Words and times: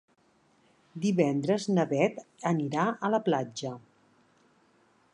Divendres 1.03 1.69
na 1.75 1.87
Beth 1.93 2.19
anirà 2.55 2.89
a 3.09 3.15
la 3.17 3.23
platja. 3.31 3.79